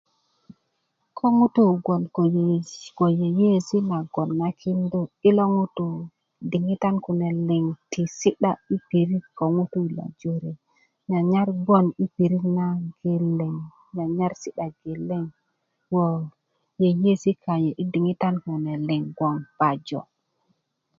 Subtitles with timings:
[1.17, 2.57] ko ŋutu bgwoŋ ko yeye
[3.19, 5.85] yeyiyesi nagon na kindu i lo ŋutu
[6.51, 10.57] diŋitan kune liŋ ti si'da i piri ko ŋutu 'i pirit nageleŋ
[11.09, 12.67] nyanyar bgwoŋ i pirit na
[13.01, 13.53] geleŋ
[13.95, 15.23] nyarnyar si'da geleŋ
[15.93, 16.23] woo'
[16.81, 20.01] yeyies kanyit i diŋitan kune liŋ bgwoŋ pajo